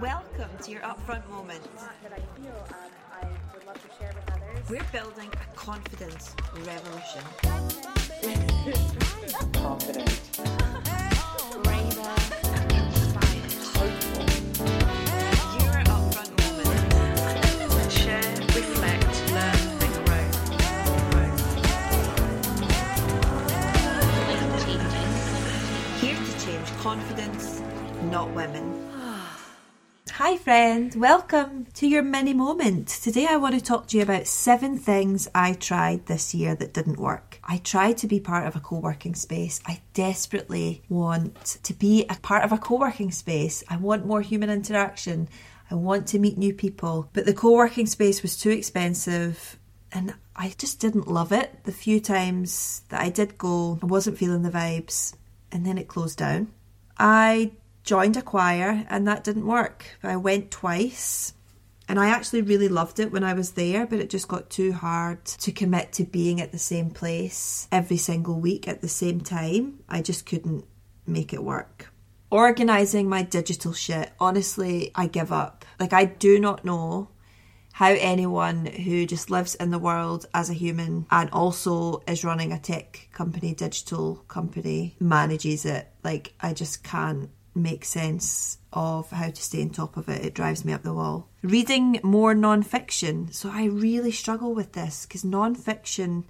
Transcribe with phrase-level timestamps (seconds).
[0.00, 1.62] Welcome to your upfront moment.
[2.02, 2.76] that I feel um,
[3.12, 4.70] I would love to share with others.
[4.70, 7.22] We're building a confidence revolution.
[9.52, 10.38] confident,
[11.62, 12.14] braver,
[12.72, 13.52] inspired.
[15.60, 17.92] Your upfront moment.
[17.92, 19.62] Share, reflect, learn,
[20.06, 20.24] grow.
[26.00, 27.60] Here to change confidence,
[28.10, 28.82] not women.
[30.24, 30.94] Hi, friend.
[30.94, 32.86] Welcome to your mini moment.
[32.86, 36.72] Today, I want to talk to you about seven things I tried this year that
[36.72, 37.40] didn't work.
[37.42, 39.60] I tried to be part of a co working space.
[39.66, 43.64] I desperately want to be a part of a co working space.
[43.68, 45.28] I want more human interaction.
[45.68, 47.10] I want to meet new people.
[47.12, 49.58] But the co working space was too expensive
[49.90, 51.64] and I just didn't love it.
[51.64, 55.14] The few times that I did go, I wasn't feeling the vibes,
[55.50, 56.52] and then it closed down.
[56.96, 57.50] I
[57.84, 59.98] joined a choir, and that didn't work.
[60.02, 61.34] I went twice,
[61.88, 64.72] and I actually really loved it when I was there, but it just got too
[64.72, 69.20] hard to commit to being at the same place every single week at the same
[69.20, 69.80] time.
[69.88, 70.64] I just couldn't
[71.06, 71.92] make it work.
[72.30, 75.66] Organising my digital shit, honestly, I give up.
[75.78, 77.10] Like, I do not know
[77.72, 82.52] how anyone who just lives in the world as a human and also is running
[82.52, 85.88] a tech company, digital company, manages it.
[86.04, 90.24] Like, I just can't make sense of how to stay on top of it.
[90.24, 91.28] It drives me up the wall.
[91.42, 93.30] Reading more non fiction.
[93.32, 96.24] So, I really struggle with this because non fiction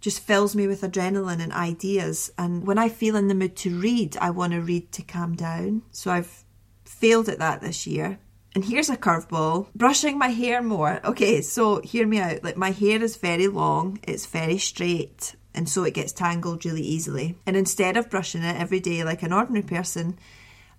[0.00, 2.32] just fills me with adrenaline and ideas.
[2.38, 5.34] And when I feel in the mood to read, I want to read to calm
[5.34, 5.82] down.
[5.90, 6.44] So, I've
[6.84, 8.18] failed at that this year.
[8.54, 11.00] And here's a curveball brushing my hair more.
[11.04, 12.44] Okay, so hear me out.
[12.44, 16.82] Like, my hair is very long, it's very straight, and so it gets tangled really
[16.82, 17.38] easily.
[17.46, 20.18] And instead of brushing it every day like an ordinary person,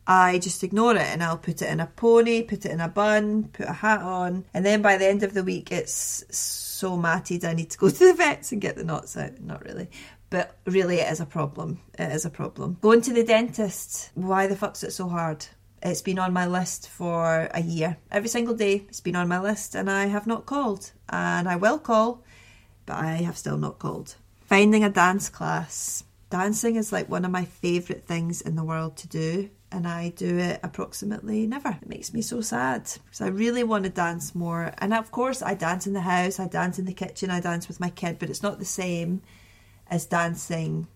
[0.05, 2.89] I just ignore it and I'll put it in a pony, put it in a
[2.89, 6.97] bun, put a hat on, and then by the end of the week, it's so
[6.97, 9.39] matted I need to go to the vets and get the knots out.
[9.39, 9.89] Not really.
[10.29, 11.79] But really, it is a problem.
[11.97, 12.77] It is a problem.
[12.81, 15.45] Going to the dentist, why the fuck's it so hard?
[15.81, 17.97] It's been on my list for a year.
[18.09, 20.91] Every single day, it's been on my list, and I have not called.
[21.09, 22.23] And I will call,
[22.85, 24.15] but I have still not called.
[24.45, 26.03] Finding a dance class.
[26.29, 30.09] Dancing is like one of my favourite things in the world to do, and I
[30.09, 31.77] do it approximately never.
[31.81, 34.71] It makes me so sad because I really want to dance more.
[34.77, 37.67] And of course, I dance in the house, I dance in the kitchen, I dance
[37.67, 39.21] with my kid, but it's not the same
[39.87, 40.87] as dancing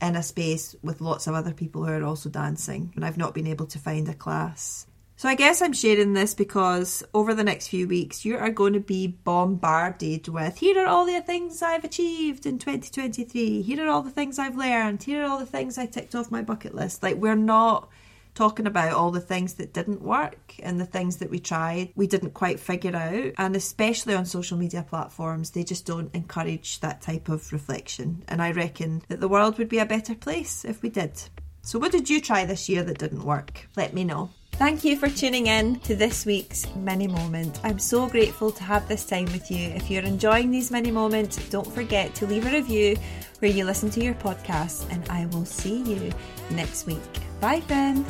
[0.00, 3.34] in a space with lots of other people who are also dancing, and I've not
[3.34, 4.86] been able to find a class.
[5.22, 8.72] So I guess I'm sharing this because over the next few weeks you are going
[8.72, 13.62] to be bombarded with here are all the things I've achieved in 2023.
[13.62, 15.04] Here are all the things I've learned.
[15.04, 17.04] Here are all the things I ticked off my bucket list.
[17.04, 17.88] Like we're not
[18.34, 22.08] talking about all the things that didn't work and the things that we tried we
[22.08, 27.00] didn't quite figure out and especially on social media platforms they just don't encourage that
[27.00, 30.80] type of reflection and i reckon that the world would be a better place if
[30.80, 31.12] we did
[31.60, 34.96] so what did you try this year that didn't work let me know Thank you
[34.96, 37.58] for tuning in to this week's mini moment.
[37.64, 39.70] I'm so grateful to have this time with you.
[39.70, 42.96] If you're enjoying these mini moments, don't forget to leave a review
[43.40, 46.12] where you listen to your podcast, and I will see you
[46.50, 47.00] next week.
[47.40, 48.06] Bye, friend.